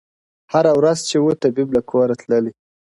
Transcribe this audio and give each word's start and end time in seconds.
هره 0.53 0.71
ورځ 0.79 0.97
چي 1.09 1.15
وو 1.19 1.39
طبیب 1.43 1.67
له 1.75 1.81
کوره 1.89 2.15
تللی- 2.21 2.51